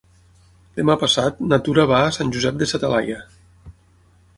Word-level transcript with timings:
Demà 0.79 0.95
passat 1.03 1.43
na 1.51 1.61
Tura 1.67 1.87
va 1.95 2.01
a 2.07 2.11
Sant 2.19 2.35
Josep 2.39 2.61
de 2.63 2.73
sa 2.73 2.81
Talaia. 2.87 3.23